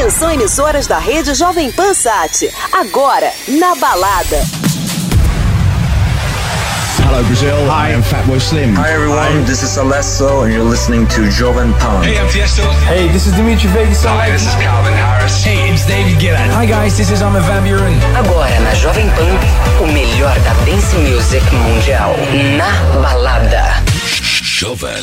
Atenção, 0.00 0.30
emissoras 0.30 0.86
da 0.86 0.98
rede 0.98 1.34
Jovem 1.34 1.70
Pan 1.70 1.92
Sat. 1.92 2.50
Agora, 2.72 3.30
na 3.48 3.74
balada. 3.74 4.42
Hello, 7.04 7.22
Brazil. 7.24 7.54
Hi, 7.68 7.92
I'm 7.92 8.02
Fatboy 8.02 8.40
Slim. 8.40 8.74
Hi, 8.76 8.94
everyone. 8.94 9.44
This 9.44 9.62
is 9.62 9.76
Alesso, 9.76 10.44
and 10.44 10.54
you're 10.54 10.64
listening 10.64 11.06
to 11.08 11.28
Jovan 11.28 11.74
Pan. 11.74 12.02
Hey, 12.02 12.18
I'm 12.18 12.26
Tiesto. 12.28 12.64
Hey, 12.88 13.08
this 13.08 13.26
is 13.26 13.34
Dimitri 13.34 13.68
Vegas. 13.68 14.02
Hi, 14.04 14.30
this 14.30 14.46
is 14.46 14.54
Calvin 14.54 14.94
Harris. 14.94 15.44
Hey, 15.44 15.68
it's 15.70 15.84
David 15.84 16.18
Guetta. 16.18 16.48
Hi, 16.54 16.64
guys. 16.64 16.96
This 16.96 17.10
is 17.10 17.20
Armin 17.20 17.42
van 17.42 17.62
Buren. 17.62 17.92
Agora 18.16 18.58
na 18.60 18.72
Jovem 18.72 19.10
Pan, 19.10 19.36
o 19.82 19.86
melhor 19.92 20.34
da 20.40 20.54
dance 20.64 20.96
music 20.96 21.42
mundial. 21.52 22.16
Na 22.56 22.72
balada. 23.02 23.84
Jovem 24.60 25.02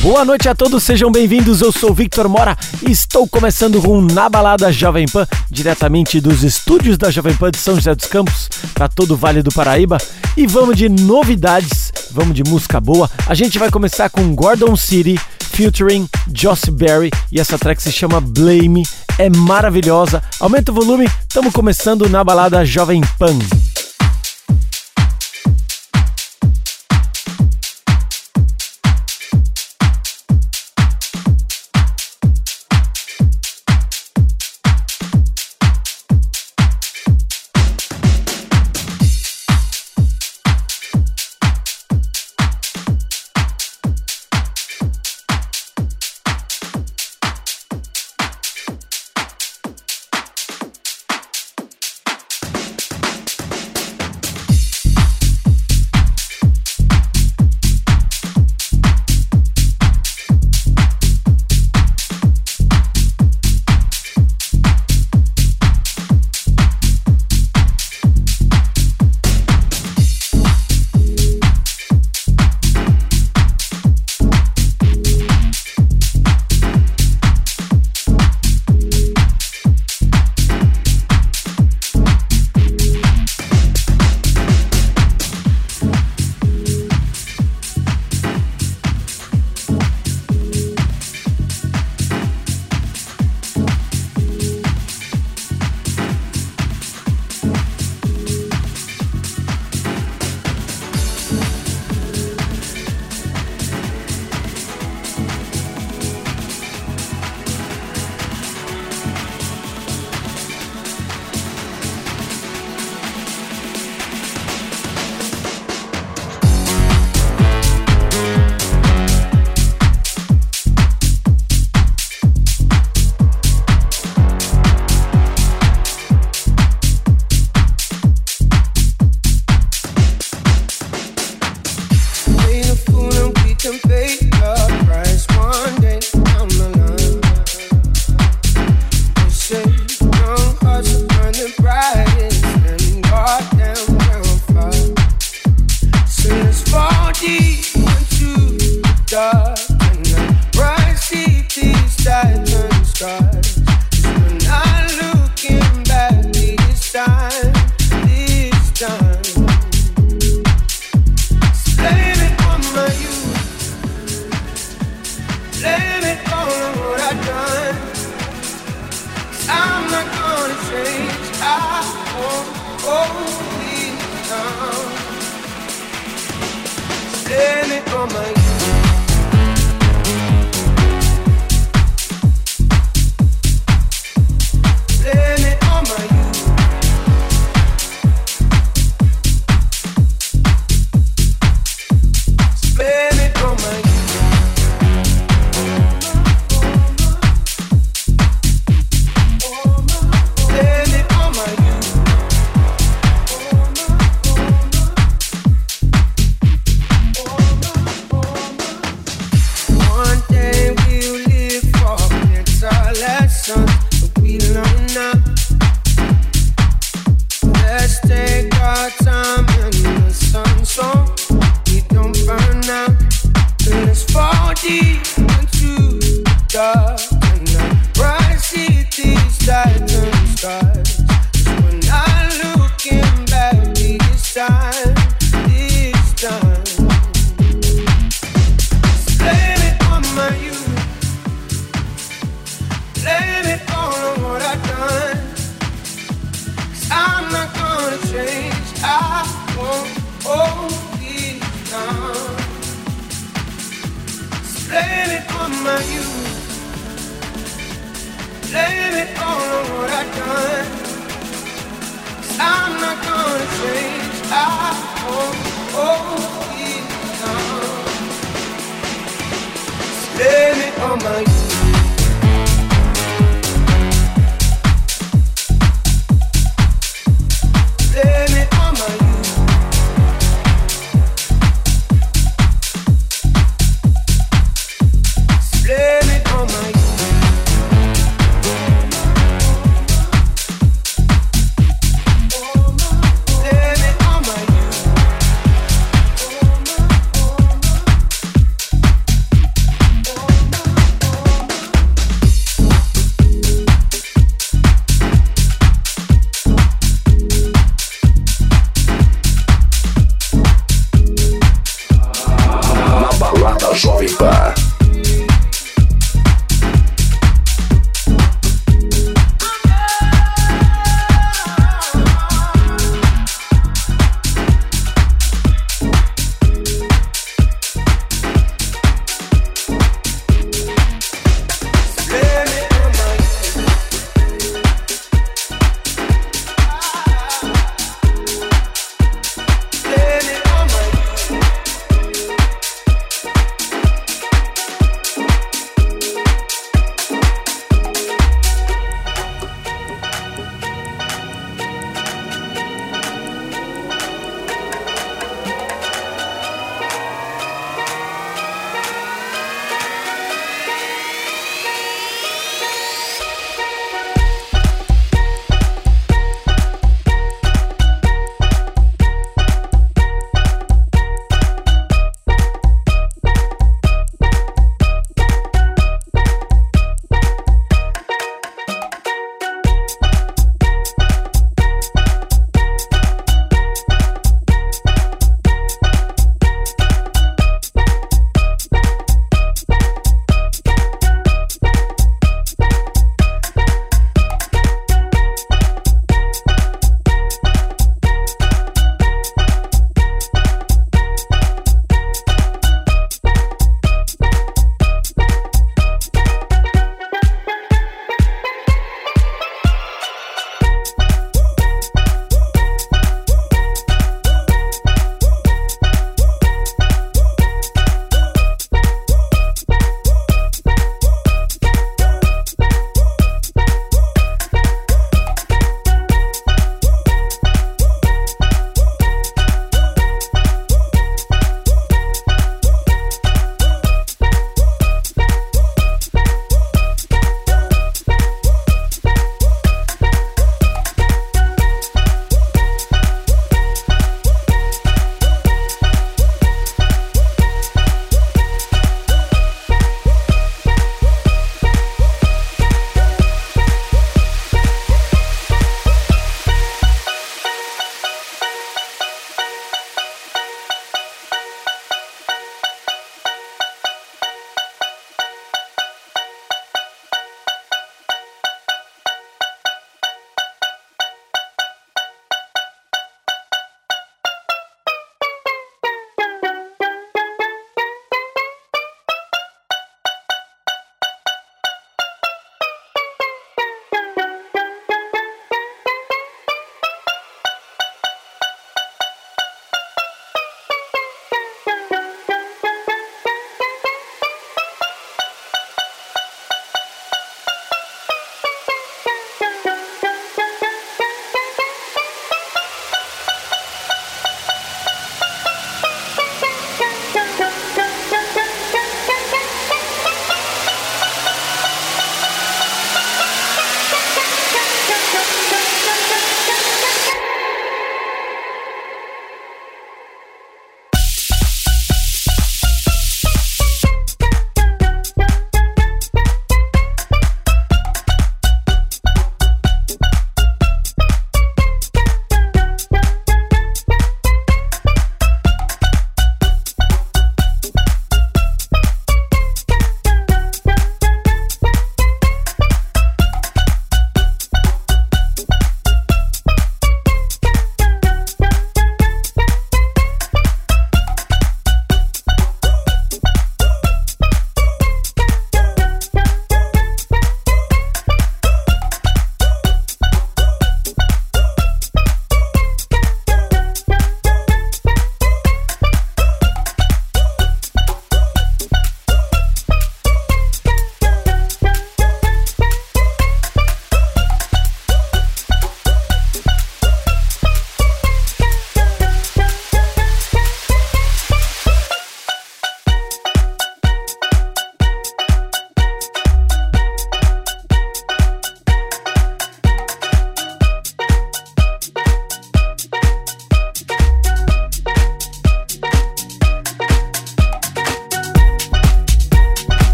Boa 0.00 0.24
noite 0.24 0.48
a 0.48 0.54
todos, 0.54 0.82
sejam 0.82 1.12
bem-vindos. 1.12 1.60
Eu 1.60 1.70
sou 1.70 1.92
Victor 1.92 2.26
Mora 2.26 2.56
e 2.88 2.90
estou 2.90 3.28
começando 3.28 3.78
com 3.82 4.00
Na 4.00 4.30
Balada 4.30 4.72
Jovem 4.72 5.04
Pan, 5.06 5.26
diretamente 5.50 6.18
dos 6.22 6.42
estúdios 6.42 6.96
da 6.96 7.10
Jovem 7.10 7.36
Pan 7.36 7.50
de 7.50 7.58
São 7.58 7.74
José 7.74 7.94
dos 7.94 8.06
Campos, 8.06 8.48
para 8.72 8.88
todo 8.88 9.12
o 9.12 9.16
Vale 9.18 9.42
do 9.42 9.52
Paraíba. 9.52 9.98
E 10.38 10.46
vamos 10.46 10.74
de 10.74 10.88
novidades, 10.88 11.92
vamos 12.12 12.34
de 12.34 12.42
música 12.44 12.80
boa. 12.80 13.10
A 13.26 13.34
gente 13.34 13.58
vai 13.58 13.70
começar 13.70 14.08
com 14.08 14.34
Gordon 14.34 14.74
City 14.74 15.20
featuring 15.38 16.08
Joss 16.34 16.70
Berry 16.70 17.10
e 17.30 17.40
essa 17.40 17.58
track 17.58 17.82
se 17.82 17.92
chama 17.92 18.22
Blame. 18.22 18.84
É 19.18 19.28
maravilhosa. 19.28 20.22
Aumenta 20.40 20.72
o 20.72 20.74
volume, 20.74 21.10
estamos 21.28 21.52
começando 21.52 22.08
na 22.08 22.24
balada 22.24 22.64
Jovem 22.64 23.02
Pan. 23.18 23.38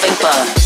solving 0.00 0.16
fun. 0.16 0.59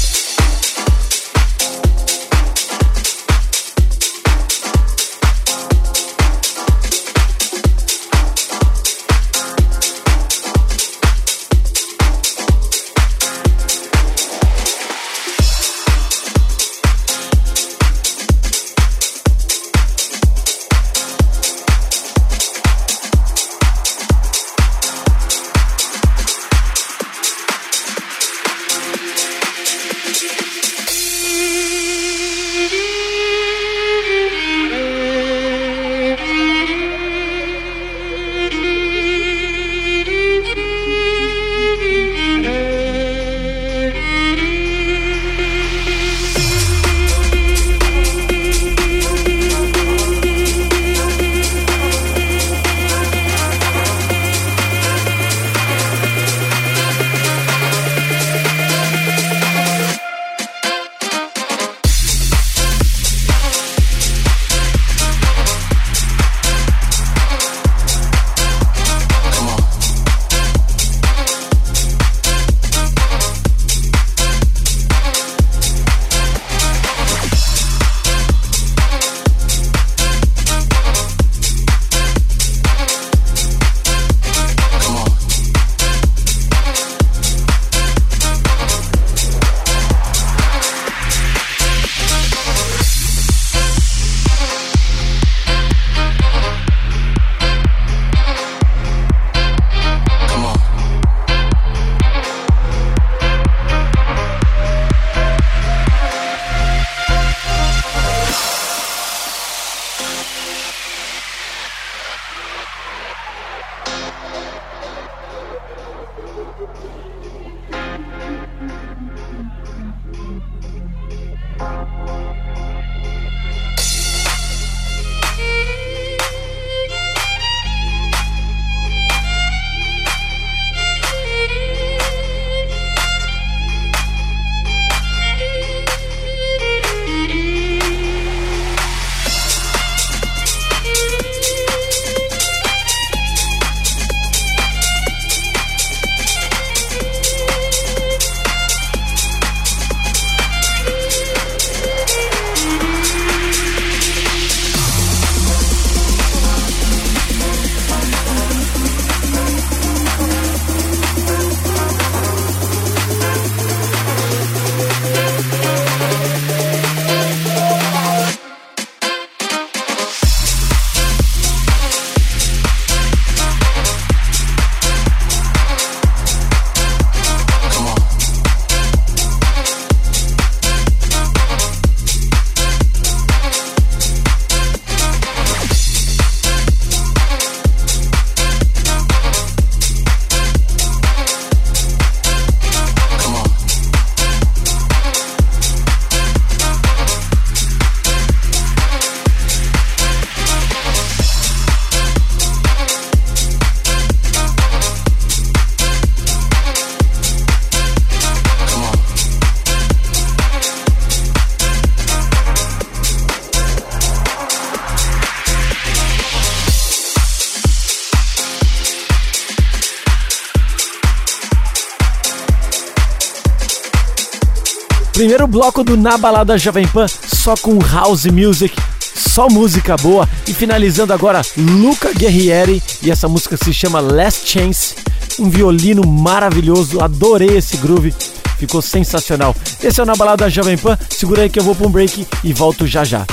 Primeiro 225.24 225.46
bloco 225.46 225.82
do 225.82 225.96
Na 225.96 226.18
Balada 226.18 226.58
Jovem 226.58 226.86
Pan, 226.86 227.06
só 227.08 227.54
com 227.56 227.78
house 227.78 228.26
music, 228.26 228.76
só 229.00 229.48
música 229.48 229.96
boa. 229.96 230.28
E 230.46 230.52
finalizando 230.52 231.14
agora, 231.14 231.40
Luca 231.56 232.12
Guerrieri, 232.12 232.82
e 233.02 233.10
essa 233.10 233.26
música 233.26 233.56
se 233.56 233.72
chama 233.72 234.00
Last 234.00 234.46
Chance. 234.46 234.96
Um 235.38 235.48
violino 235.48 236.06
maravilhoso, 236.06 237.00
adorei 237.00 237.56
esse 237.56 237.78
groove, 237.78 238.14
ficou 238.58 238.82
sensacional. 238.82 239.56
Esse 239.82 239.98
é 239.98 240.02
o 240.02 240.06
Na 240.06 240.14
Balada 240.14 240.50
Jovem 240.50 240.76
Pan, 240.76 240.98
segura 241.08 241.40
aí 241.40 241.48
que 241.48 241.58
eu 241.58 241.64
vou 241.64 241.74
para 241.74 241.86
um 241.86 241.90
break 241.90 242.26
e 242.44 242.52
volto 242.52 242.86
já 242.86 243.02
já. 243.02 243.24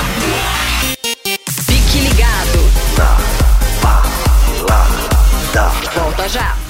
Fique 1.65 1.99
ligado. 1.99 2.71
Na 2.97 3.17
Balada. 4.63 5.71
Volta 5.93 6.29
já. 6.29 6.60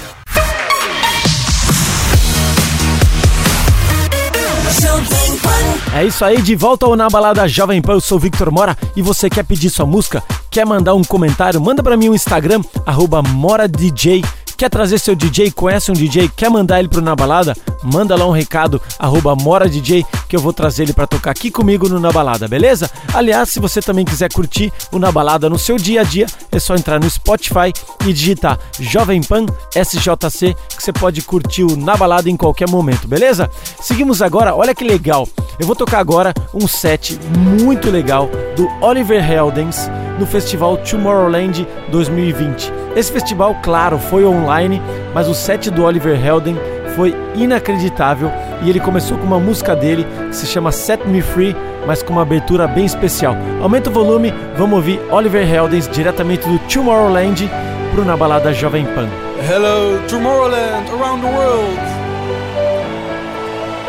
É 5.93 6.05
isso 6.05 6.23
aí, 6.23 6.41
de 6.41 6.55
volta 6.55 6.85
ao 6.85 6.95
Na 6.95 7.09
Balada 7.09 7.47
Jovem 7.47 7.81
Pan, 7.81 7.93
eu 7.93 8.01
sou 8.01 8.17
Victor 8.17 8.49
Mora 8.51 8.77
e 8.95 9.01
você 9.01 9.29
quer 9.29 9.43
pedir 9.43 9.69
sua 9.69 9.85
música? 9.85 10.23
Quer 10.49 10.65
mandar 10.65 10.95
um 10.95 11.03
comentário? 11.03 11.59
Manda 11.59 11.83
para 11.83 11.97
mim 11.97 12.09
o 12.09 12.15
Instagram, 12.15 12.61
arroba 12.85 13.21
MoraDJ 13.21 14.23
Quer 14.61 14.69
trazer 14.69 14.99
seu 14.99 15.15
DJ, 15.15 15.49
conhece 15.49 15.89
um 15.89 15.95
DJ, 15.95 16.29
quer 16.35 16.47
mandar 16.47 16.77
ele 16.77 16.87
pro 16.87 17.01
Na 17.01 17.15
Balada? 17.15 17.57
Manda 17.83 18.15
lá 18.15 18.27
um 18.27 18.31
recado, 18.31 18.79
arroba 18.99 19.35
MoraDJ, 19.35 20.05
que 20.29 20.35
eu 20.35 20.39
vou 20.39 20.53
trazer 20.53 20.83
ele 20.83 20.93
para 20.93 21.07
tocar 21.07 21.31
aqui 21.31 21.49
comigo 21.49 21.89
no 21.89 21.99
Na 21.99 22.11
Balada, 22.11 22.47
beleza? 22.47 22.87
Aliás, 23.11 23.49
se 23.49 23.59
você 23.59 23.81
também 23.81 24.05
quiser 24.05 24.31
curtir 24.31 24.71
o 24.91 24.99
Na 24.99 25.11
Balada 25.11 25.49
no 25.49 25.57
seu 25.57 25.77
dia 25.77 26.01
a 26.01 26.03
dia, 26.03 26.27
é 26.51 26.59
só 26.59 26.75
entrar 26.75 26.99
no 26.99 27.09
Spotify 27.09 27.73
e 28.05 28.13
digitar 28.13 28.59
Jovem 28.79 29.23
Pan 29.23 29.47
SJC, 29.73 30.55
que 30.77 30.83
você 30.83 30.93
pode 30.93 31.23
curtir 31.23 31.63
o 31.63 31.75
Na 31.75 31.97
Balada 31.97 32.29
em 32.29 32.37
qualquer 32.37 32.69
momento, 32.69 33.07
beleza? 33.07 33.49
Seguimos 33.81 34.21
agora, 34.21 34.55
olha 34.55 34.75
que 34.75 34.83
legal. 34.83 35.27
Eu 35.59 35.65
vou 35.65 35.75
tocar 35.75 35.97
agora 35.97 36.35
um 36.53 36.67
set 36.67 37.19
muito 37.35 37.89
legal 37.89 38.29
do 38.55 38.69
Oliver 38.79 39.27
Heldens 39.27 39.89
no 40.21 40.27
festival 40.27 40.77
Tomorrowland 40.77 41.67
2020. 41.89 42.71
Esse 42.95 43.11
festival, 43.11 43.57
claro, 43.63 43.97
foi 43.97 44.23
online, 44.23 44.79
mas 45.15 45.27
o 45.27 45.33
set 45.33 45.71
do 45.71 45.83
Oliver 45.83 46.15
Helden 46.23 46.55
foi 46.95 47.15
inacreditável 47.35 48.31
e 48.61 48.69
ele 48.69 48.79
começou 48.79 49.17
com 49.17 49.25
uma 49.25 49.39
música 49.39 49.75
dele 49.75 50.05
que 50.29 50.35
se 50.35 50.45
chama 50.45 50.71
Set 50.71 51.03
Me 51.07 51.21
Free, 51.21 51.55
mas 51.87 52.03
com 52.03 52.13
uma 52.13 52.21
abertura 52.21 52.67
bem 52.67 52.85
especial. 52.85 53.35
Aumenta 53.61 53.89
o 53.89 53.93
volume, 53.93 54.31
vamos 54.55 54.75
ouvir 54.75 55.01
Oliver 55.09 55.43
Heldens 55.43 55.87
diretamente 55.87 56.47
do 56.47 56.59
Tomorrowland 56.71 57.49
pro 57.91 58.05
Na 58.05 58.15
Balada 58.15 58.53
Jovem 58.53 58.85
Pan. 58.85 59.09
Hello 59.49 59.99
Tomorrowland 60.07 60.87
around 60.91 61.21
the 61.21 61.35
world. 61.35 61.79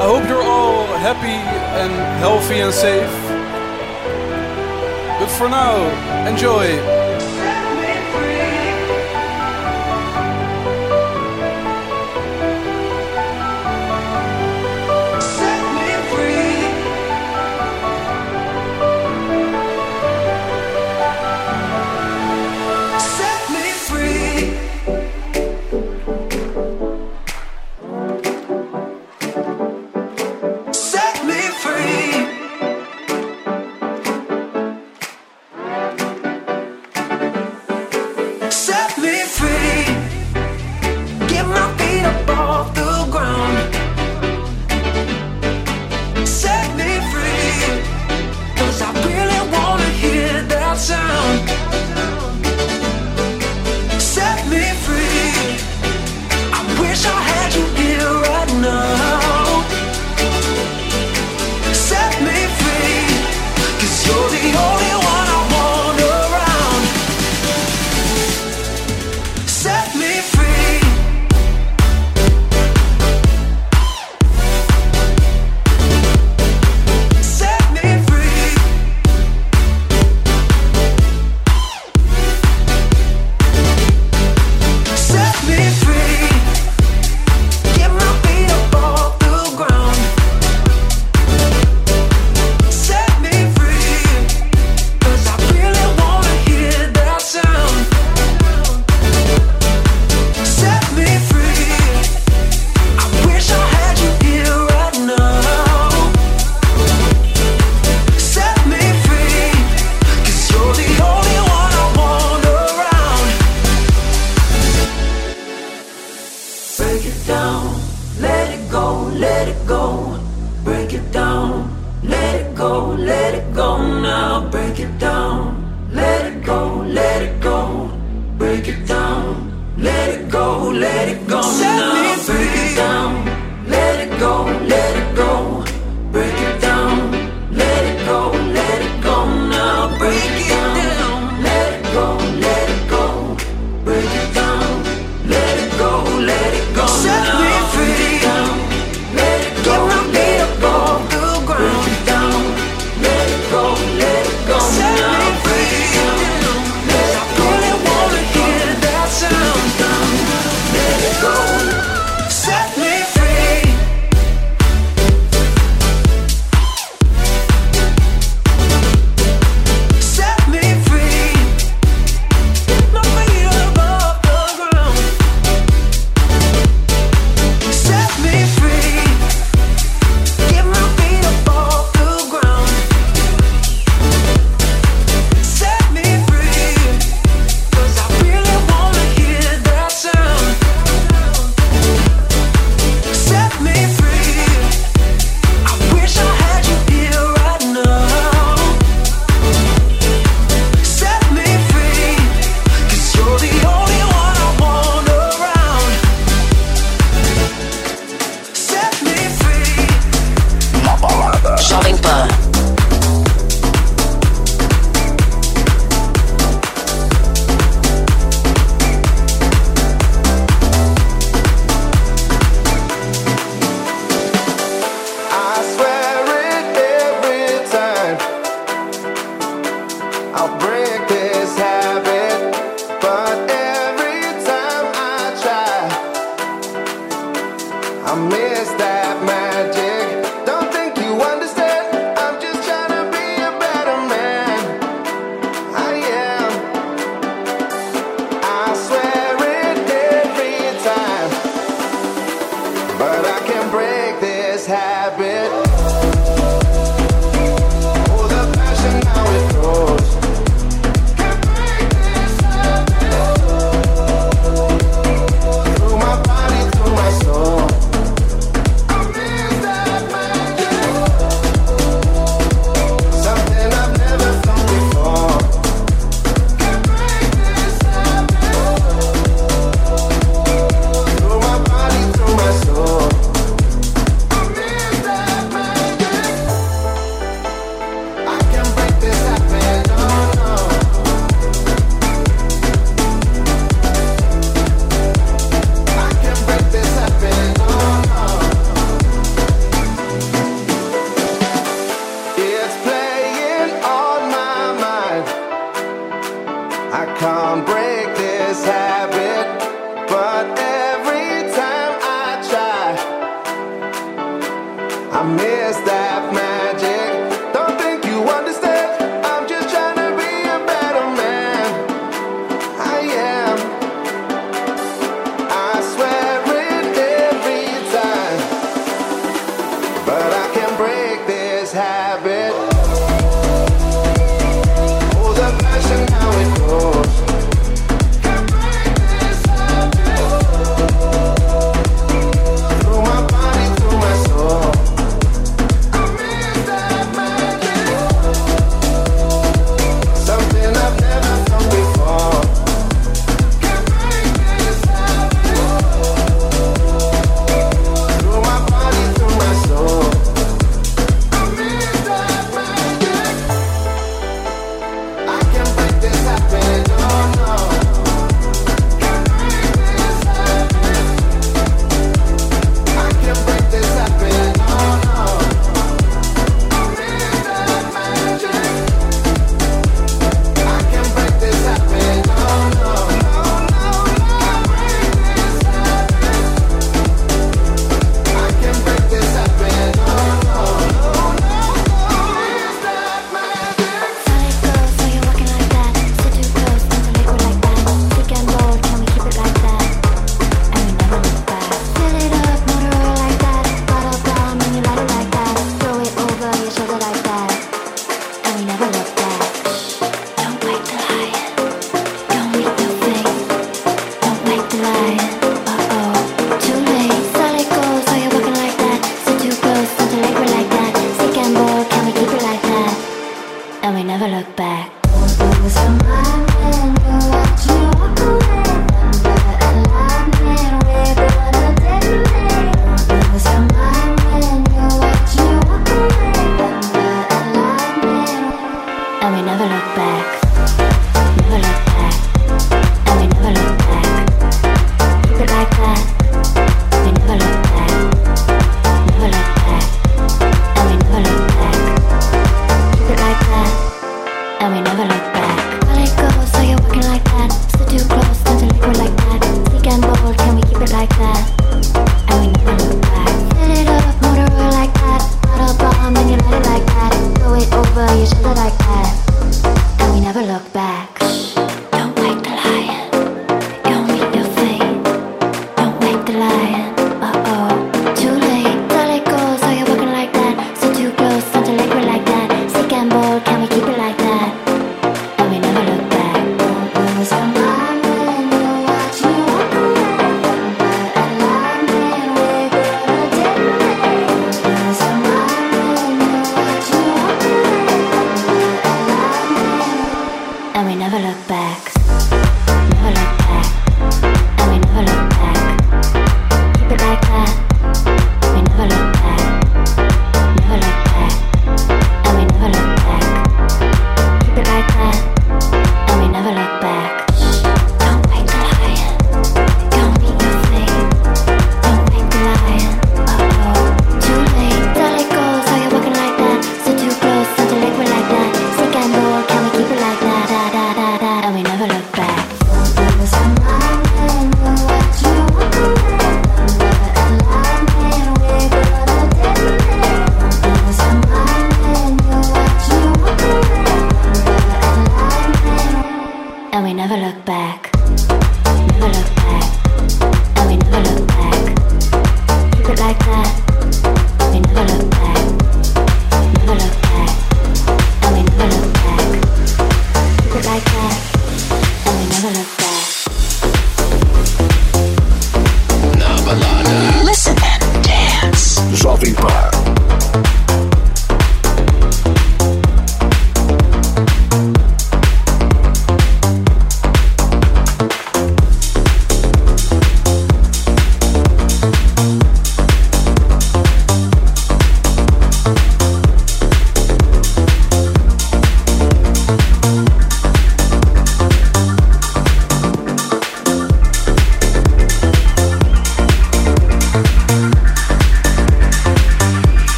I 0.00 0.06
hope 0.06 0.26
you're 0.26 0.42
all 0.42 0.86
happy 0.98 1.36
and 1.78 1.92
healthy 2.20 2.62
and 2.62 2.72
safe. 2.72 3.23
But 5.18 5.28
for 5.28 5.48
now, 5.48 6.26
enjoy. 6.26 7.03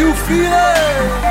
You 0.00 0.14
feel 0.14 0.50
it? 0.50 1.29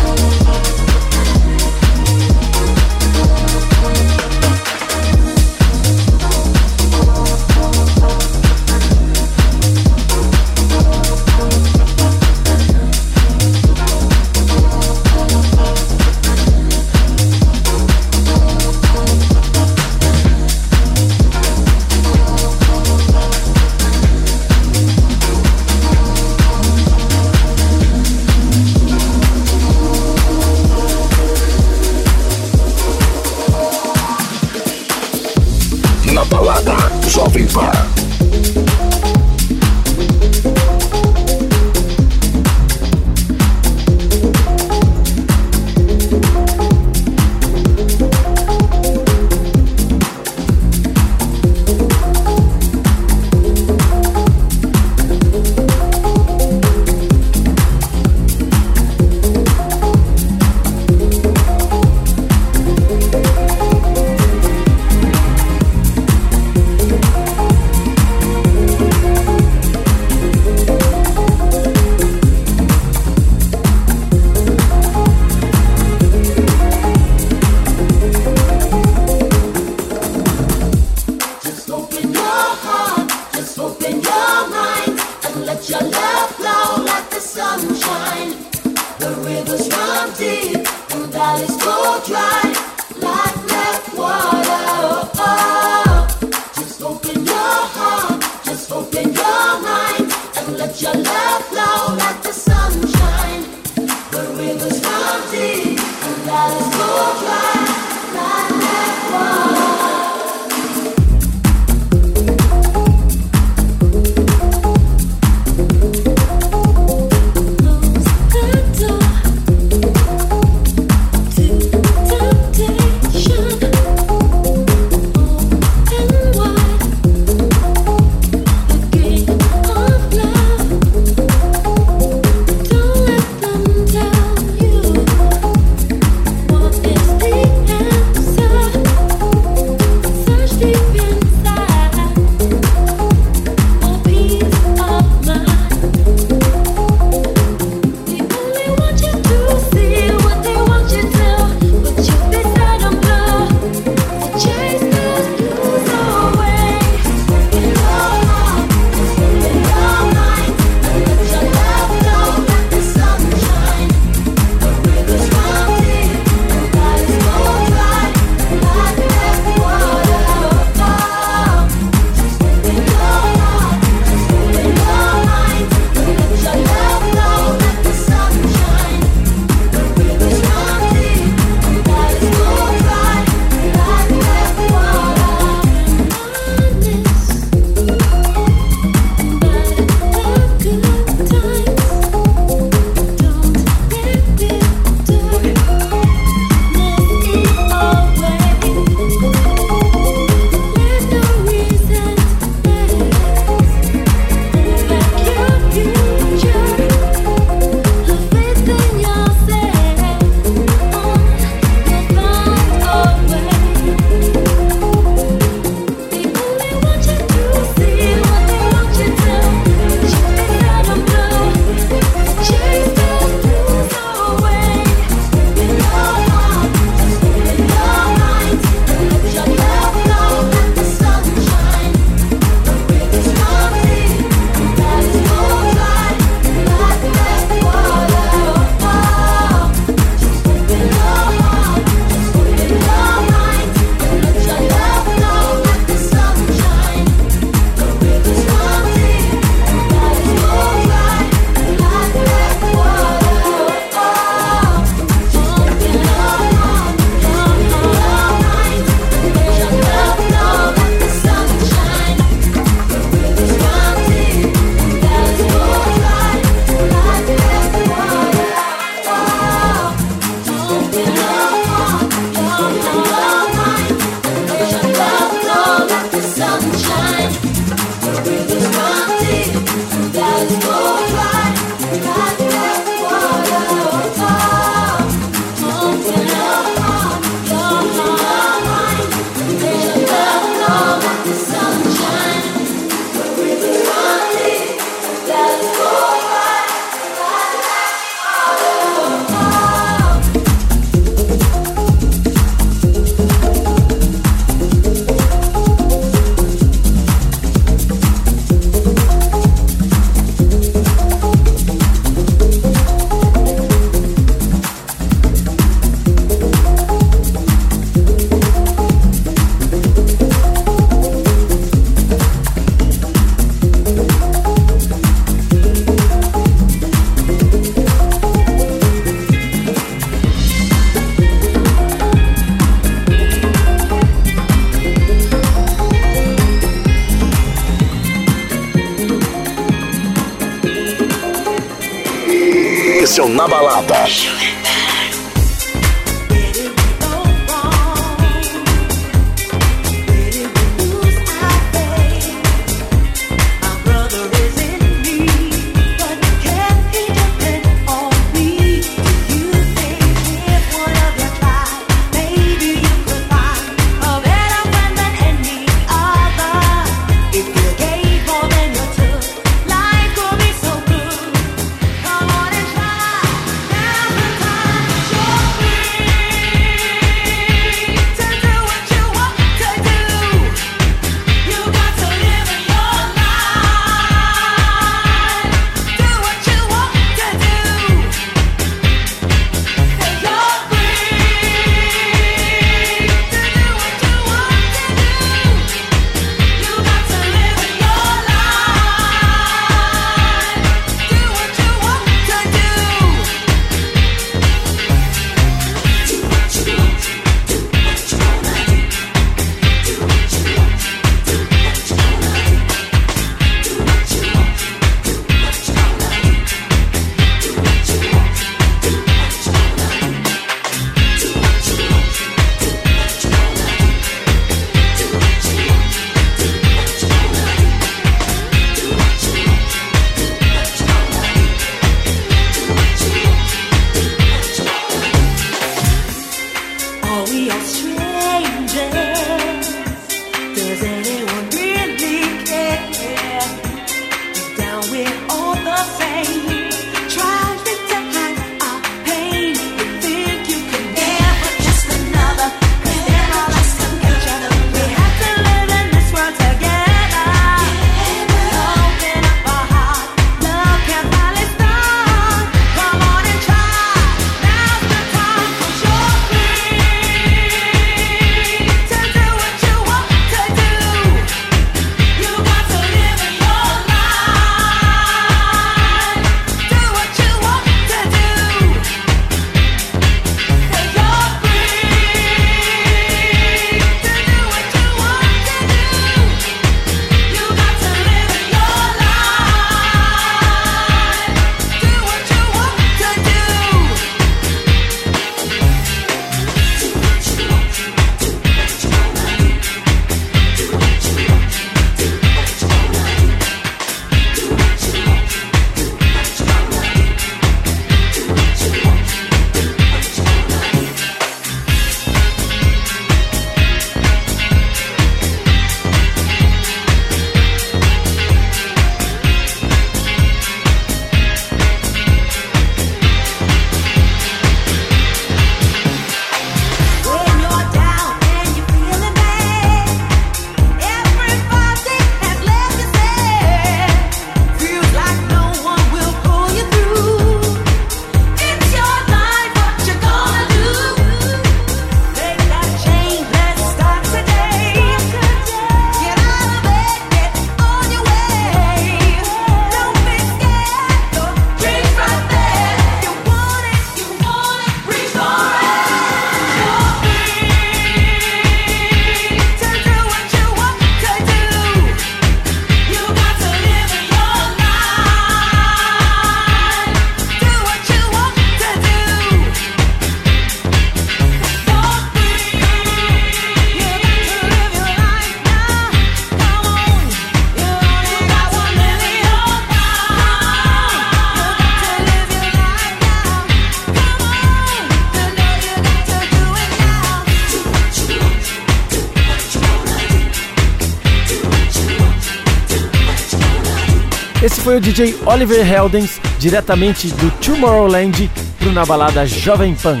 Foi 594.64 594.78
o 594.78 594.80
DJ 594.80 595.14
Oliver 595.26 595.70
Heldens, 595.70 596.18
diretamente 596.38 597.08
do 597.08 597.30
Tomorrowland, 597.32 598.30
pro 598.58 598.72
Na 598.72 598.86
Balada 598.86 599.26
Jovem 599.26 599.74
Pan. 599.74 600.00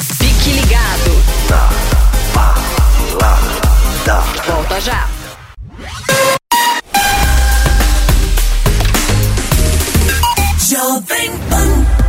Fique 0.00 0.50
ligado. 0.52 1.10
Na 1.50 1.68
Balada. 3.16 4.20
Volta 4.46 4.80
já. 4.80 5.08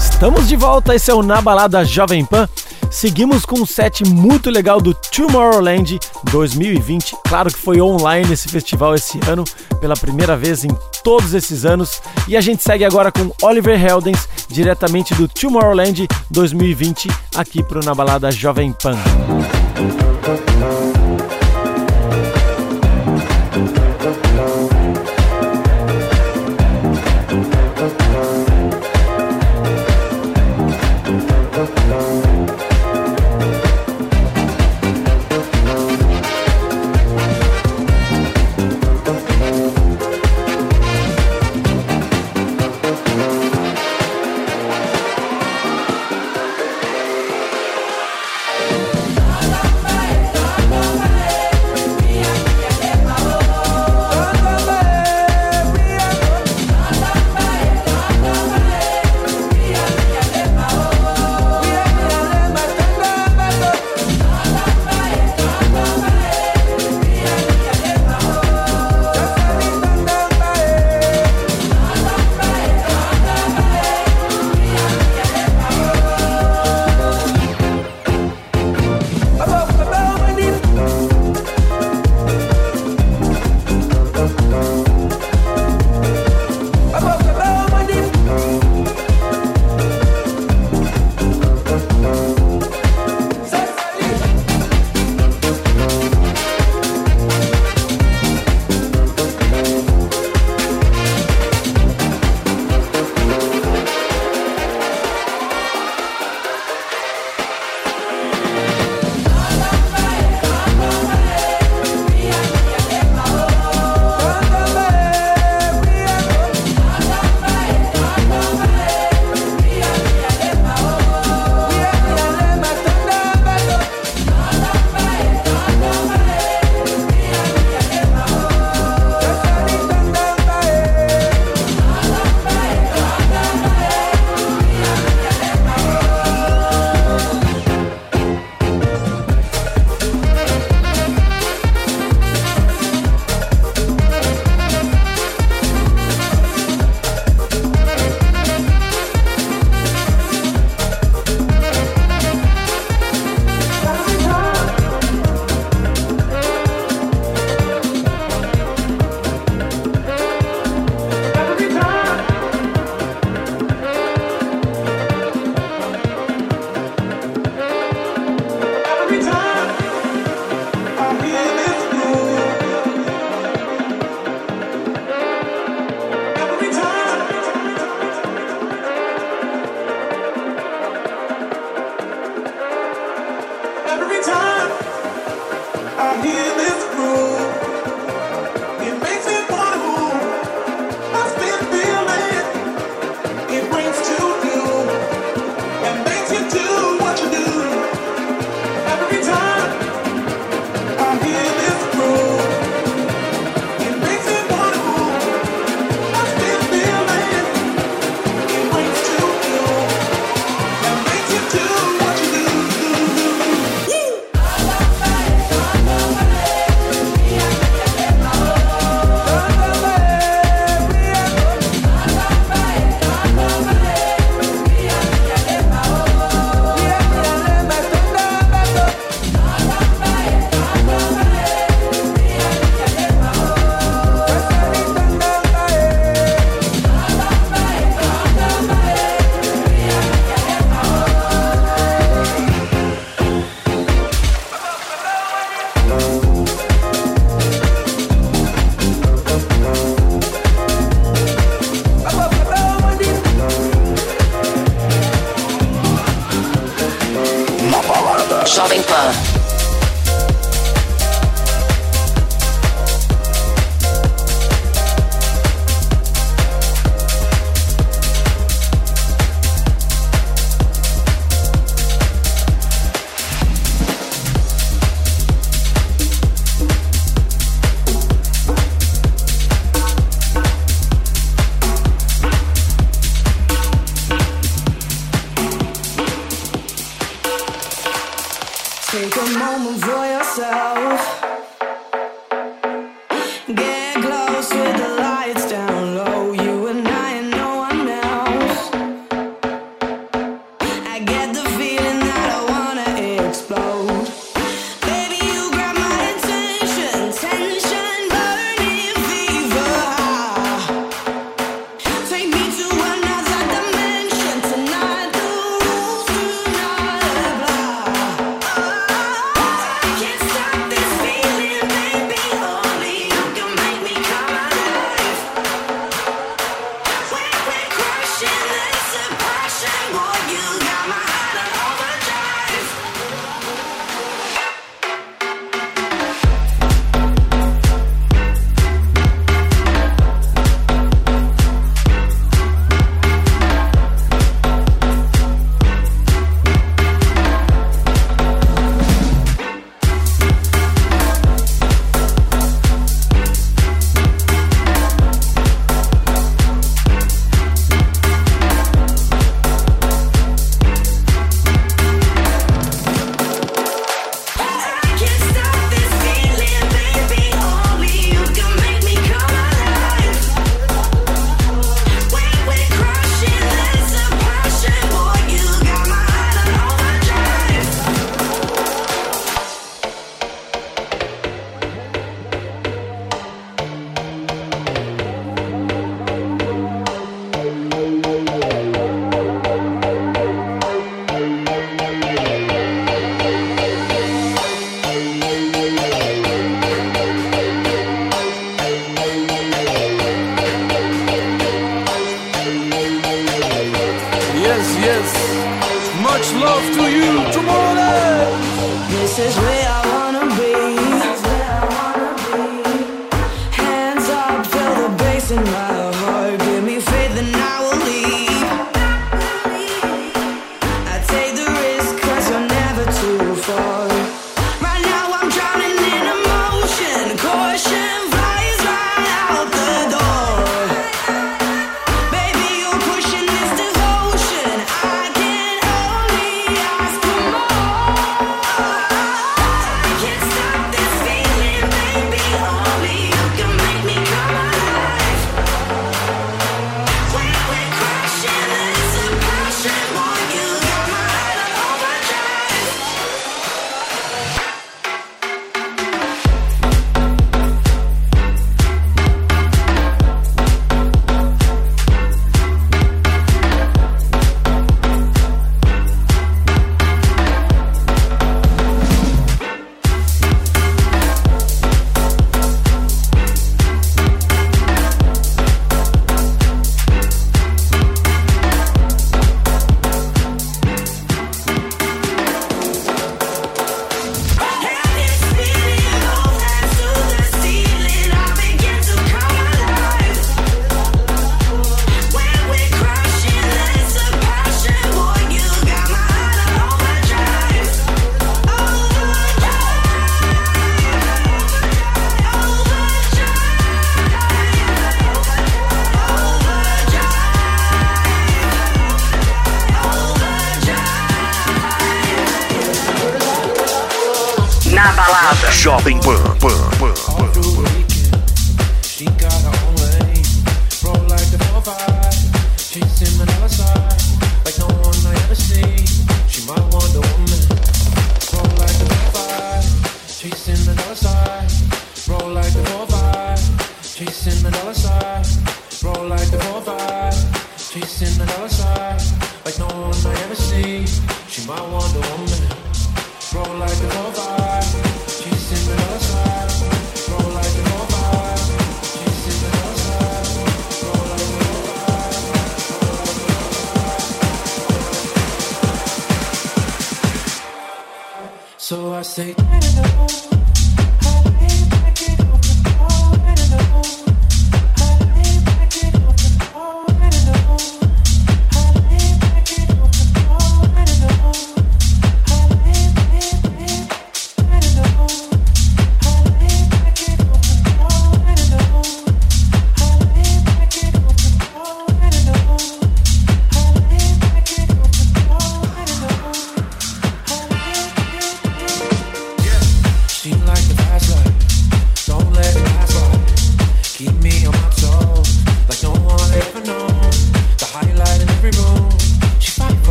Estamos 0.00 0.48
de 0.48 0.56
volta, 0.56 0.96
esse 0.96 1.12
é 1.12 1.14
o 1.14 1.22
Na 1.22 1.40
Balada 1.40 1.84
Jovem 1.84 2.24
Pan. 2.24 2.48
Seguimos 2.90 3.44
com 3.44 3.60
um 3.60 3.66
set 3.66 4.04
muito 4.04 4.50
legal 4.50 4.80
do 4.80 4.94
Tomorrowland 4.94 5.98
2020. 6.30 7.16
Claro 7.28 7.52
que 7.52 7.58
foi 7.58 7.80
online 7.80 8.32
esse 8.32 8.48
festival 8.48 8.94
esse 8.94 9.20
ano, 9.28 9.44
pela 9.80 9.94
primeira 9.94 10.36
vez 10.36 10.64
em 10.64 10.70
todos 11.04 11.34
esses 11.34 11.64
anos. 11.64 12.00
E 12.26 12.36
a 12.36 12.40
gente 12.40 12.62
segue 12.62 12.84
agora 12.84 13.12
com 13.12 13.30
Oliver 13.42 13.80
Heldens, 13.82 14.28
diretamente 14.48 15.14
do 15.14 15.28
Tomorrowland 15.28 16.08
2020, 16.30 17.08
aqui 17.36 17.62
pro 17.62 17.84
Na 17.84 17.94
Balada 17.94 18.30
Jovem 18.30 18.72
Pan. 18.72 19.67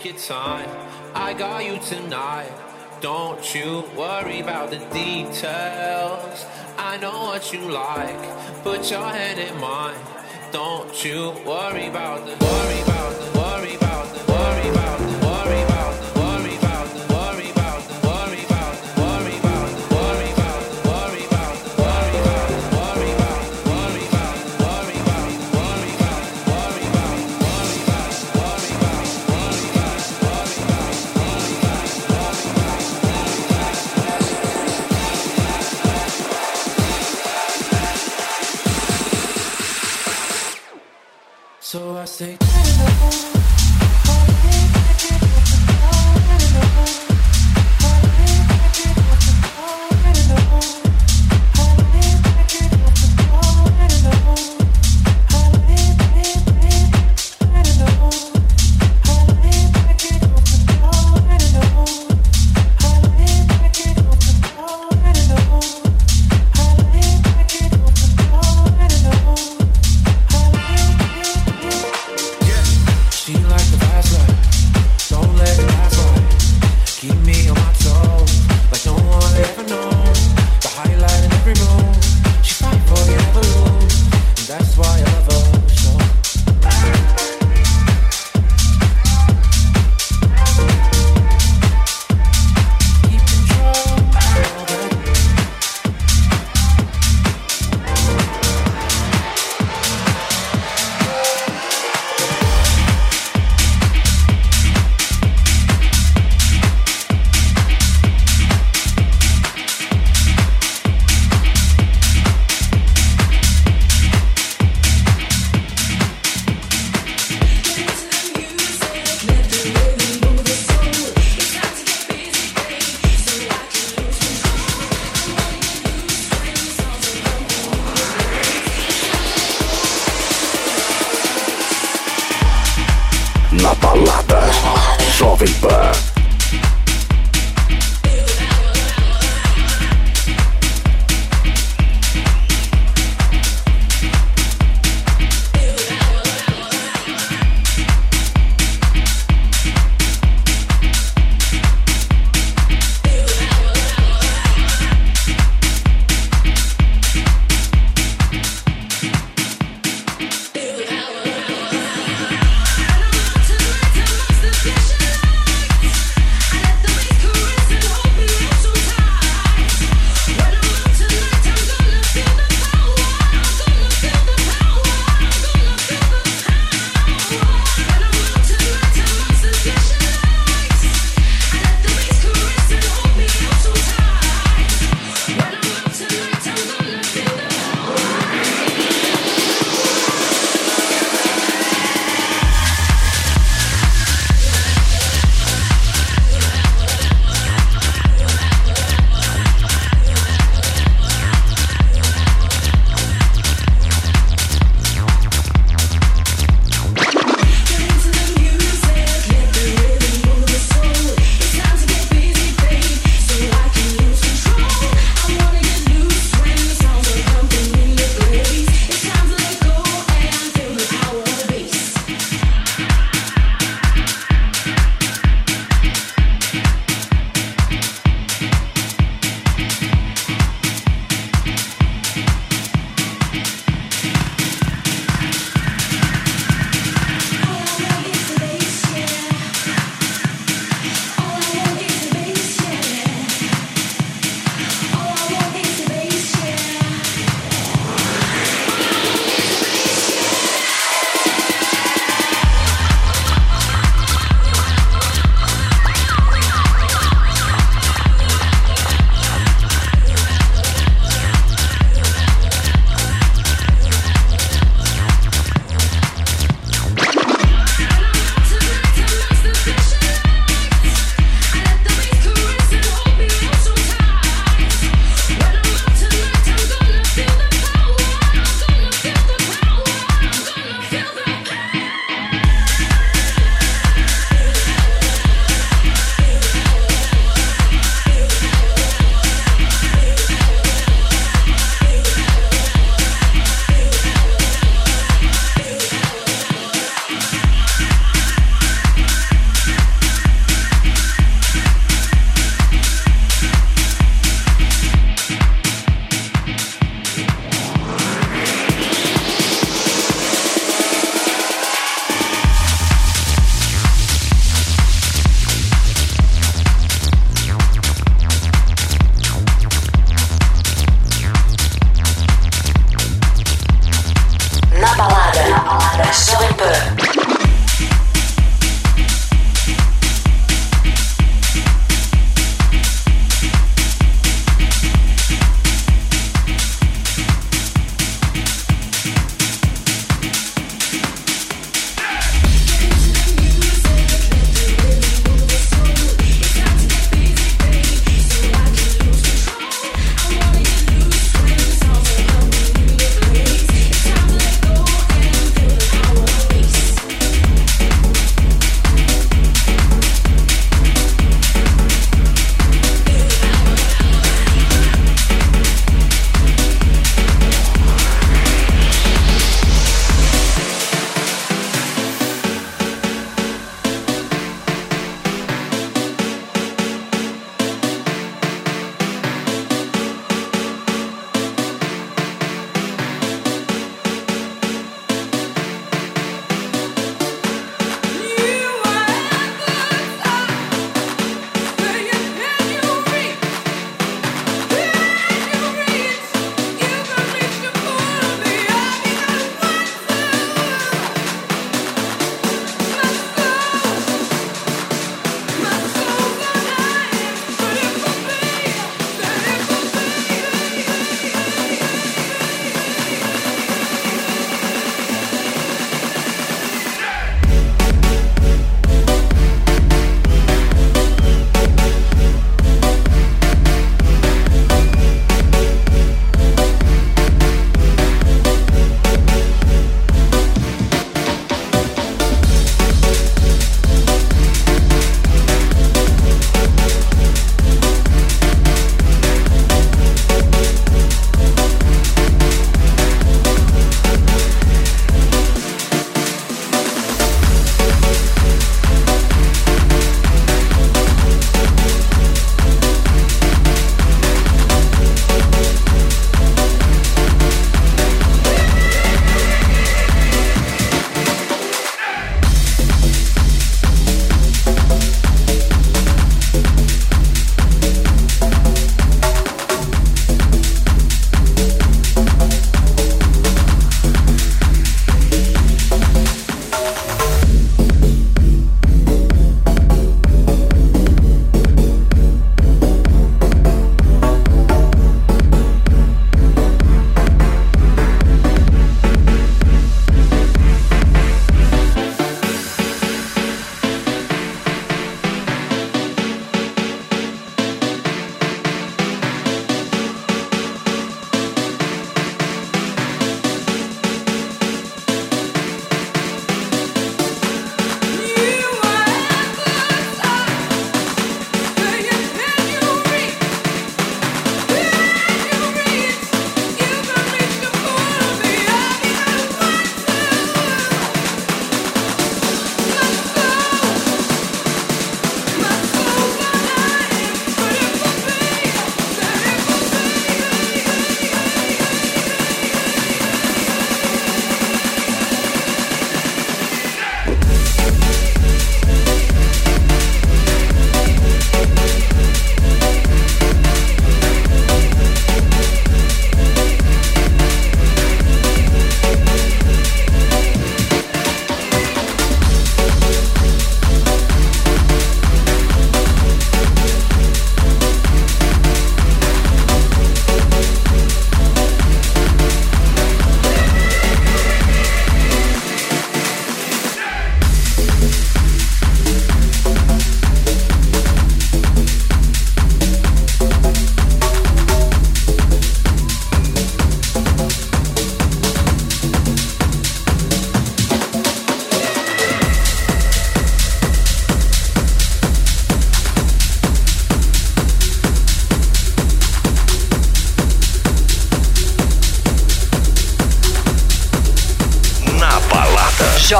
take 0.00 0.12
your 0.12 0.22
time. 0.22 0.68
I 1.14 1.34
got 1.34 1.64
you 1.64 1.78
tonight. 1.78 2.50
Don't 3.00 3.54
you 3.54 3.84
worry 3.96 4.40
about 4.40 4.70
the 4.70 4.78
details. 4.92 6.46
I 6.76 6.96
know 7.00 7.24
what 7.24 7.52
you 7.52 7.60
like. 7.70 8.62
Put 8.62 8.90
your 8.90 9.08
head 9.08 9.38
in 9.38 9.60
mine. 9.60 9.98
Don't 10.52 11.04
you 11.04 11.32
worry 11.46 11.86
about 11.86 12.26
the 12.26 12.44
worry 12.44 12.82
about 12.82 12.99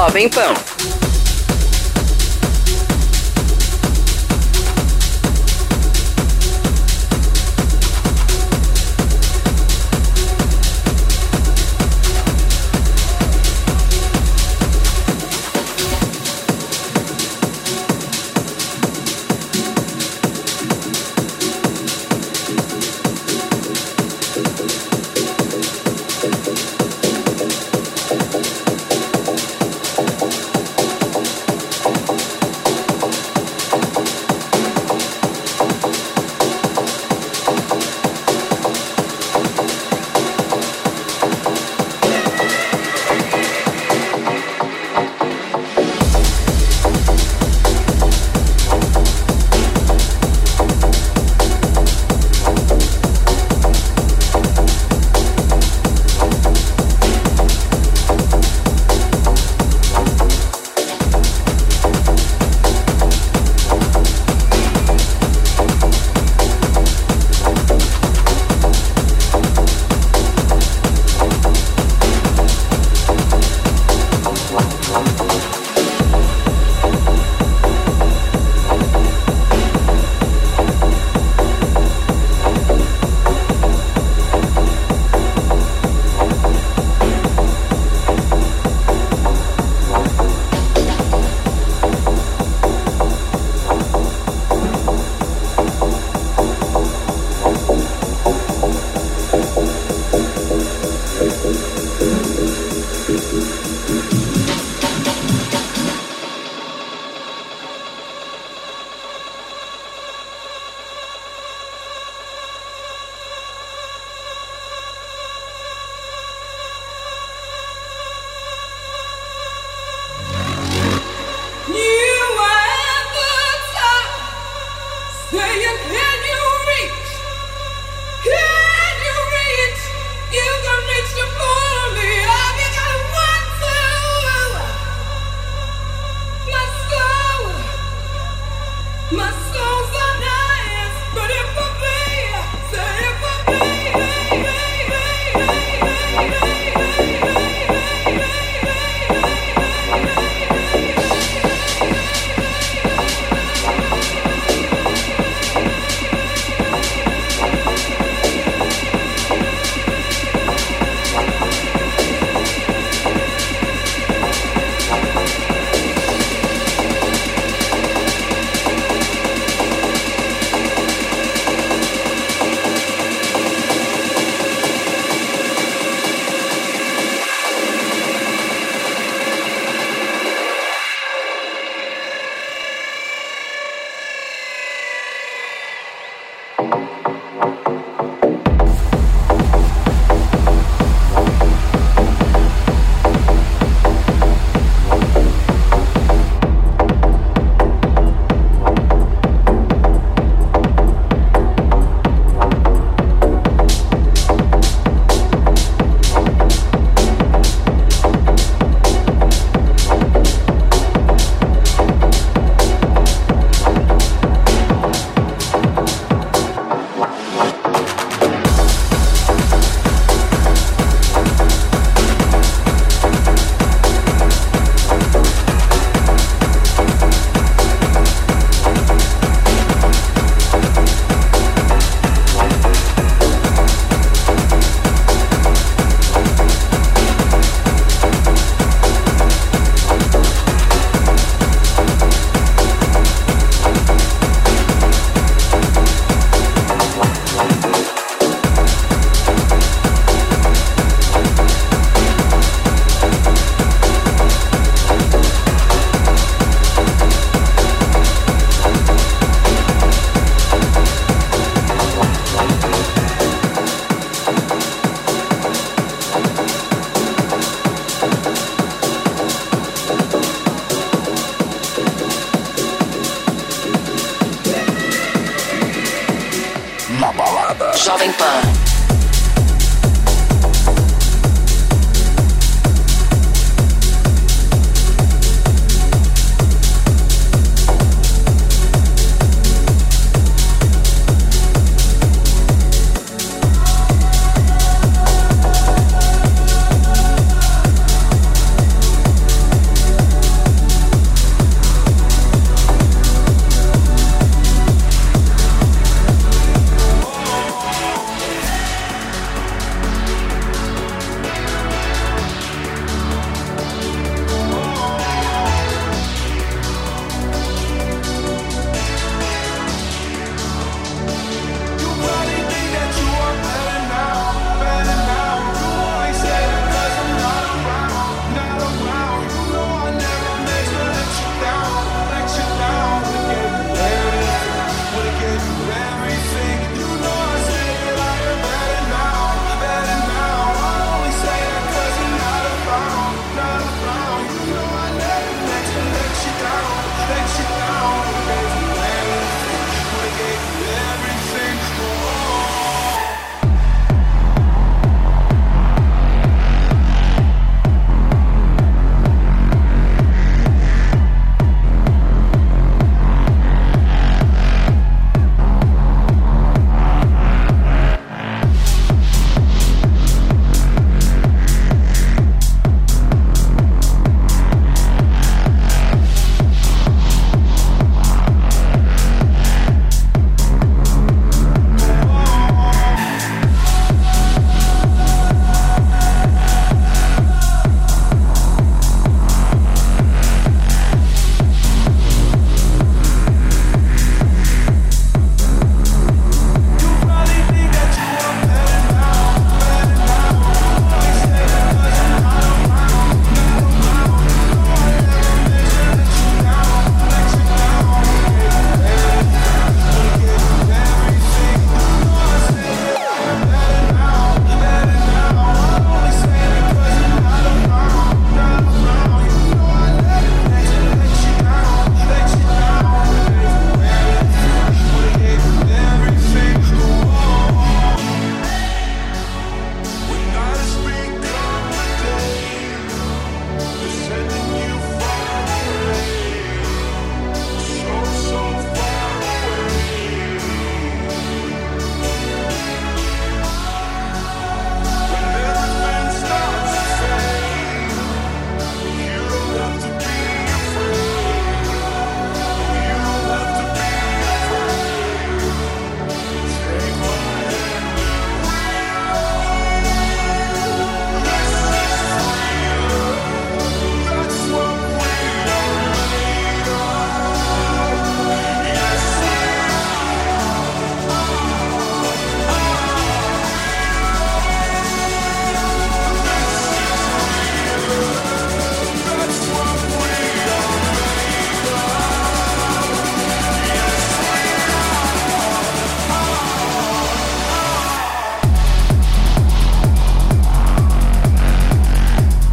Jovem 0.01 0.29
Pan. 0.29 0.90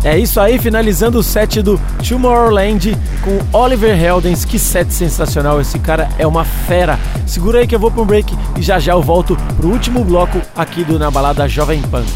É 0.08 0.18
isso 0.18 0.40
aí, 0.40 0.58
finalizando 0.58 1.18
o 1.18 1.22
set 1.22 1.60
do 1.60 1.78
Tomorrowland 2.08 2.96
com 3.20 3.58
Oliver 3.58 3.94
Heldens. 4.02 4.42
Que 4.42 4.58
set 4.58 4.90
sensacional, 4.90 5.60
esse 5.60 5.78
cara 5.78 6.08
é 6.18 6.26
uma 6.26 6.46
fera. 6.46 6.98
Segura 7.26 7.58
aí 7.58 7.66
que 7.66 7.74
eu 7.74 7.78
vou 7.78 7.90
pro 7.90 8.06
break 8.06 8.34
e 8.56 8.62
já 8.62 8.78
já 8.78 8.92
eu 8.92 9.02
volto 9.02 9.36
pro 9.58 9.68
último 9.68 10.02
bloco 10.02 10.40
aqui 10.56 10.82
do 10.82 10.98
Na 10.98 11.10
Balada 11.10 11.46
Jovem 11.46 11.82
Pan. 11.82 12.06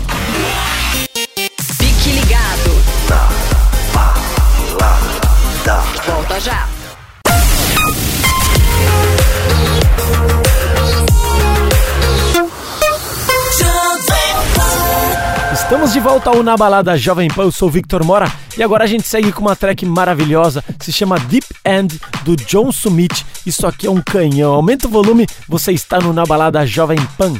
Estamos 15.72 15.94
de 15.94 16.00
volta 16.00 16.28
ao 16.28 16.42
Na 16.42 16.54
Balada 16.54 16.98
Jovem 16.98 17.28
Pan, 17.28 17.44
eu 17.44 17.50
sou 17.50 17.70
Victor 17.70 18.04
Mora 18.04 18.30
e 18.58 18.62
agora 18.62 18.84
a 18.84 18.86
gente 18.86 19.08
segue 19.08 19.32
com 19.32 19.40
uma 19.40 19.56
track 19.56 19.86
maravilhosa, 19.86 20.62
se 20.78 20.92
chama 20.92 21.18
Deep 21.18 21.46
End 21.64 21.98
do 22.26 22.36
John 22.36 22.70
Summit. 22.70 23.24
Isso 23.46 23.66
aqui 23.66 23.86
é 23.86 23.90
um 23.90 24.02
canhão. 24.02 24.52
Aumenta 24.52 24.86
o 24.86 24.90
volume, 24.90 25.26
você 25.48 25.72
está 25.72 25.98
no 25.98 26.12
Na 26.12 26.26
Balada 26.26 26.66
Jovem 26.66 26.98
Pan. 27.16 27.32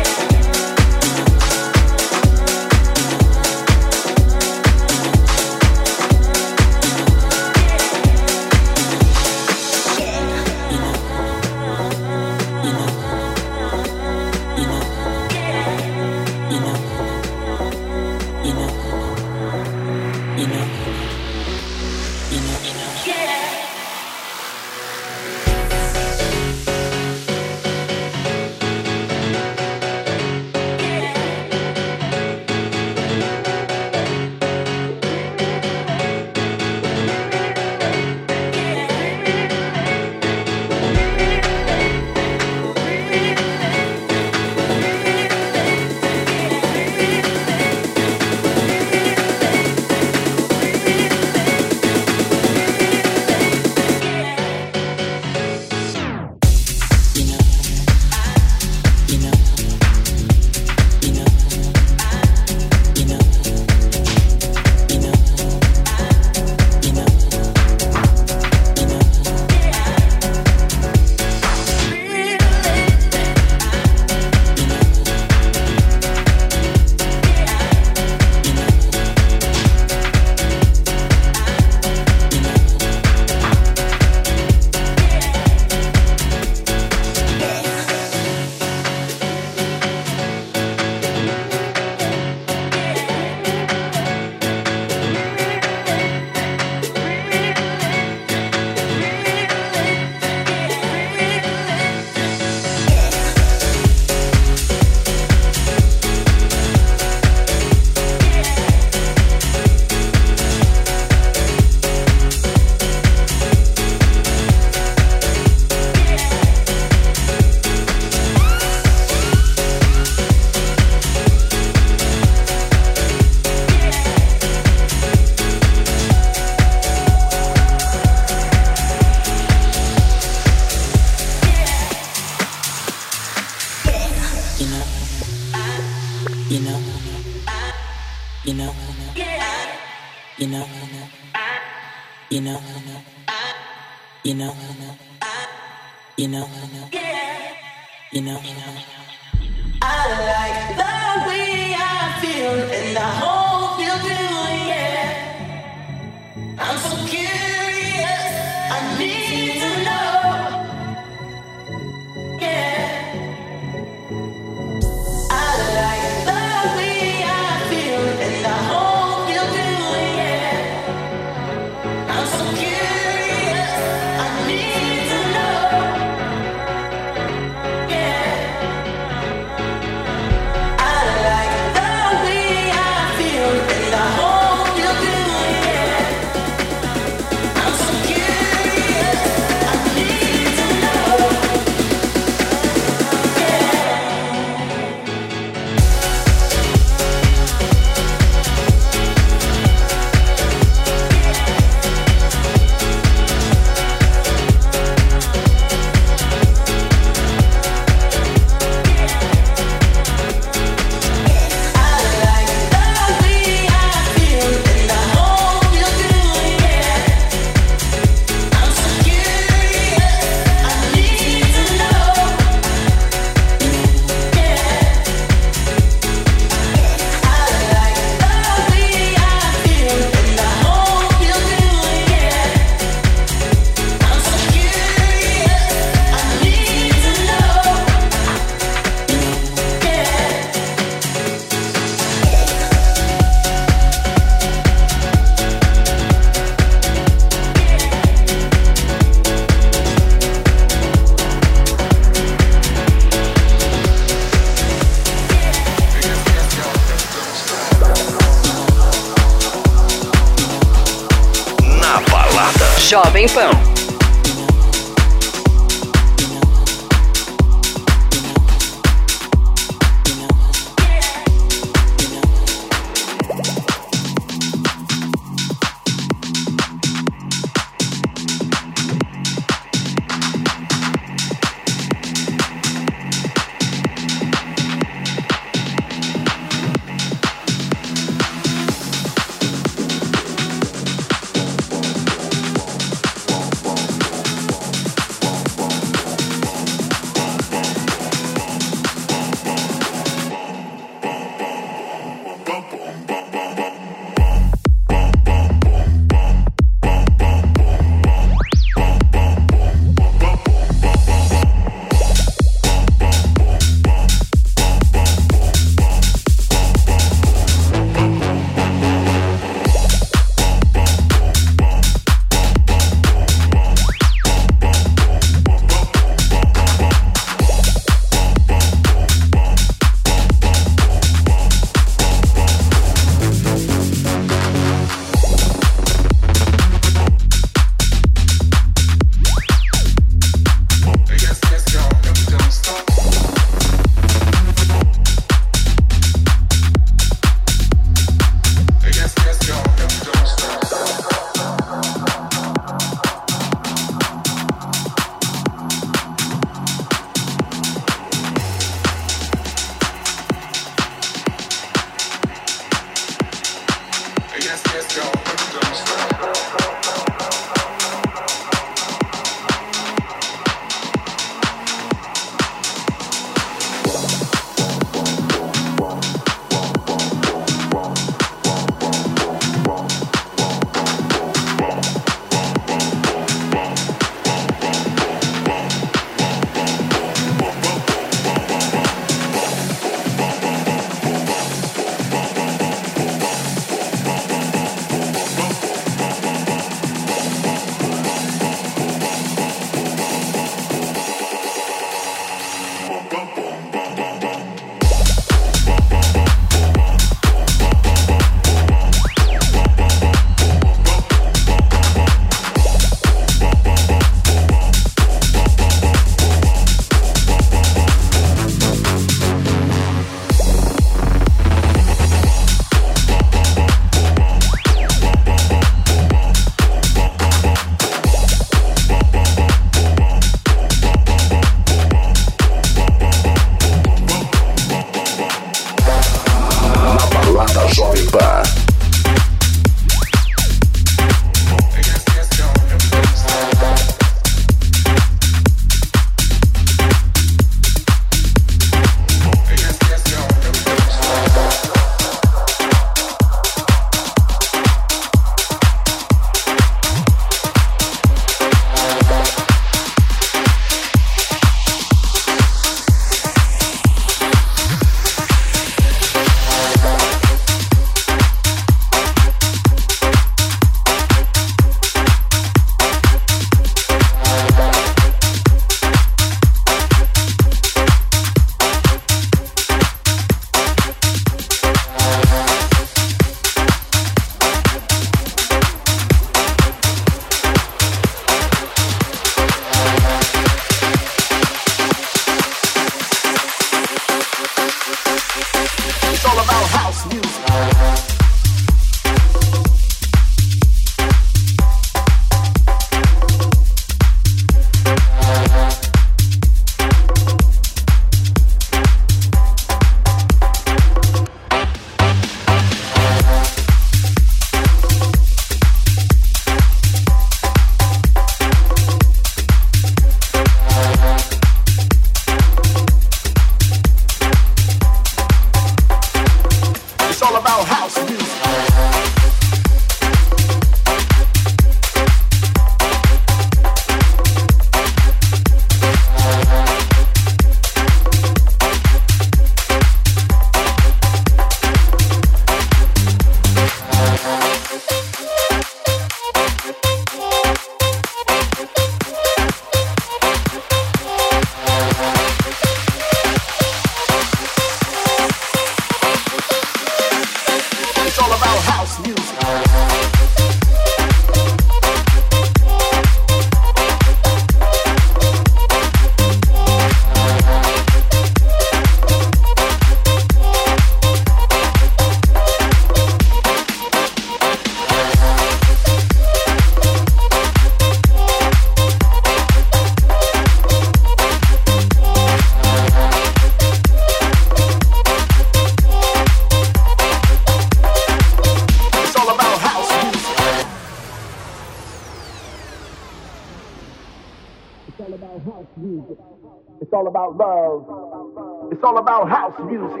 about 599.04 599.28
house 599.28 599.58
music. 599.66 600.00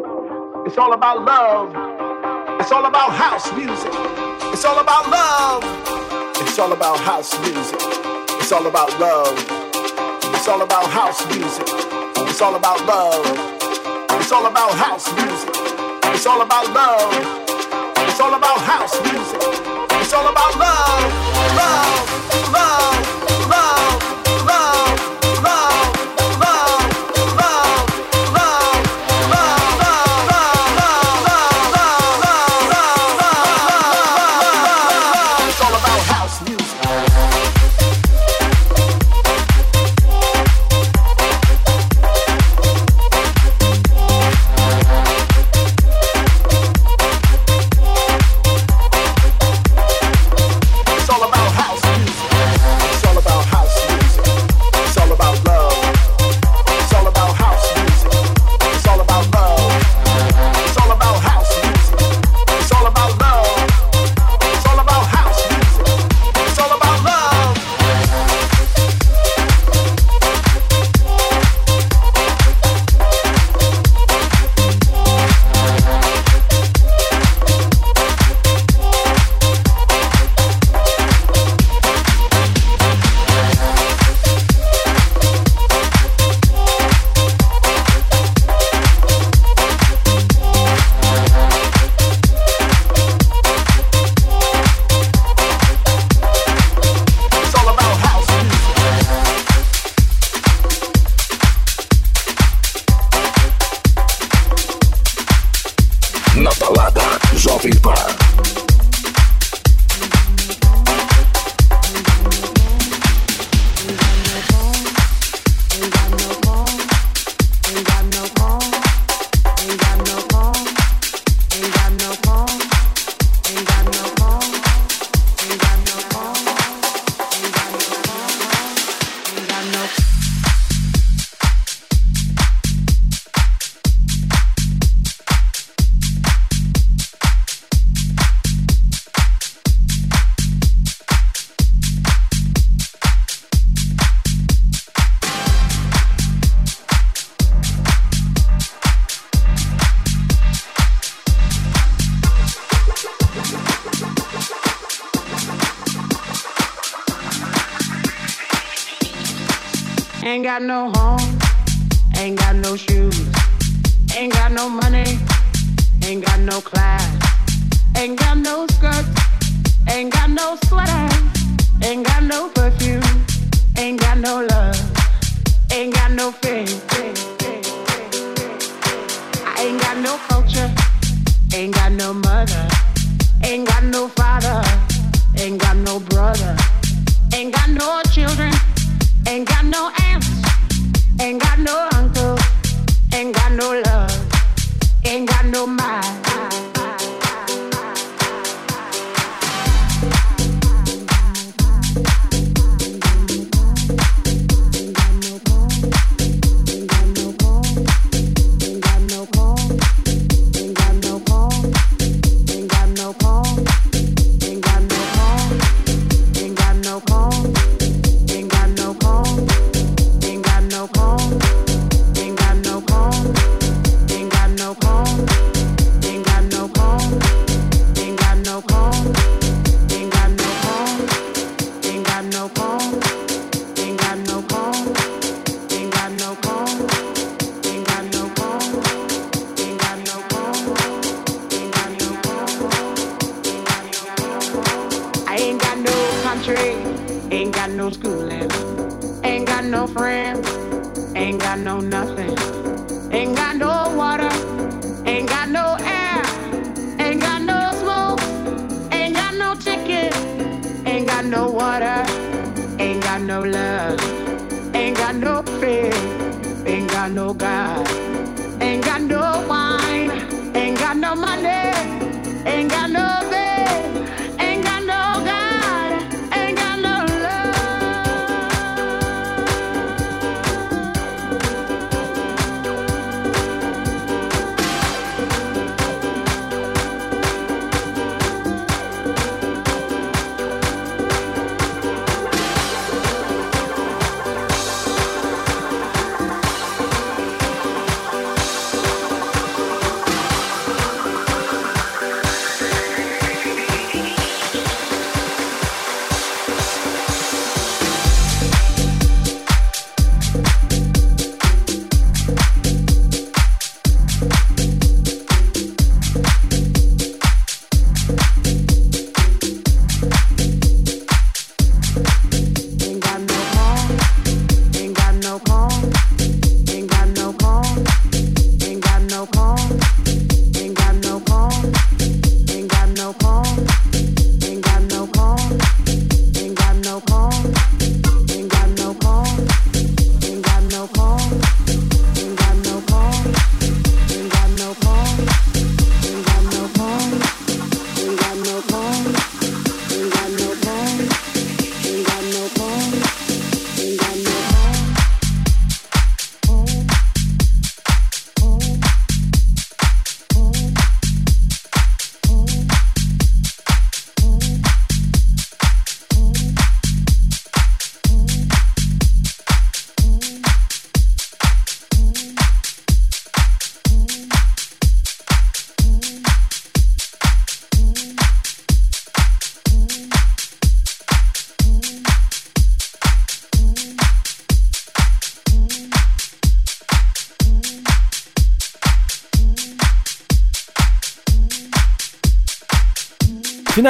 It's 0.64 0.78
all 0.78 0.94
about 0.94 1.26
love. 1.26 1.68
It's 2.58 2.72
all 2.72 2.86
about 2.86 3.12
house 3.12 3.52
music. 3.52 3.92
It's 4.50 4.64
all 4.64 4.80
about 4.80 5.10
love. 5.10 5.62
It's 6.40 6.58
all 6.58 6.72
about 6.72 6.98
house 7.00 7.38
music. 7.40 7.78
It's 8.40 8.50
all 8.50 8.66
about 8.66 8.98
love. 8.98 9.36
It's 10.32 10.48
all 10.48 10.62
about 10.62 10.86
house 10.86 11.20
music. 11.36 11.68
It's 11.68 12.40
all 12.40 12.54
about 12.56 12.80
love. 12.86 13.26
It's 14.18 14.32
all 14.32 14.46
about 14.46 14.72
house 14.72 15.12
music. 15.12 15.54
It's 16.14 16.24
all 16.24 16.40
about 16.40 16.66
love. 16.72 17.12
It's 18.08 18.18
all 18.18 18.32
about 18.32 18.58
house 18.62 18.98
music. 19.02 19.42
It's 20.00 20.14
all 20.14 20.32
about 20.32 20.56
love, 20.56 21.12
love, 21.60 22.52
love. 22.54 22.83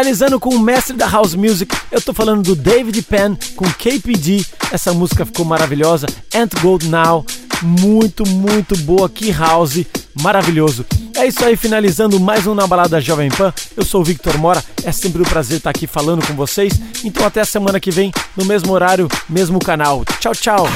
Finalizando 0.04 0.38
com 0.38 0.50
o 0.50 0.60
mestre 0.60 0.94
da 0.94 1.08
House 1.08 1.34
Music, 1.34 1.74
eu 1.90 1.98
tô 1.98 2.12
falando 2.12 2.42
do 2.42 2.54
David 2.54 3.00
Penn 3.00 3.34
com 3.56 3.64
KPD. 3.64 4.44
Essa 4.70 4.92
música 4.92 5.24
ficou 5.24 5.46
maravilhosa. 5.46 6.06
Ant 6.34 6.52
Gold 6.60 6.88
Now, 6.88 7.24
muito, 7.62 8.28
muito 8.28 8.76
boa. 8.80 9.08
Que 9.08 9.32
house, 9.32 9.86
maravilhoso. 10.20 10.84
É 11.16 11.26
isso 11.26 11.42
aí, 11.42 11.56
finalizando 11.56 12.20
mais 12.20 12.46
um 12.46 12.54
Na 12.54 12.66
Balada 12.66 13.00
Jovem 13.00 13.30
Pan. 13.30 13.50
Eu 13.74 13.82
sou 13.82 14.02
o 14.02 14.04
Victor 14.04 14.36
Mora, 14.36 14.62
é 14.84 14.92
sempre 14.92 15.22
um 15.22 15.24
prazer 15.24 15.56
estar 15.56 15.70
aqui 15.70 15.86
falando 15.86 16.26
com 16.26 16.34
vocês. 16.34 16.78
Então 17.02 17.24
até 17.24 17.40
a 17.40 17.46
semana 17.46 17.80
que 17.80 17.90
vem, 17.90 18.12
no 18.36 18.44
mesmo 18.44 18.74
horário, 18.74 19.08
mesmo 19.26 19.58
canal. 19.58 20.04
Tchau, 20.20 20.34
tchau. 20.34 20.66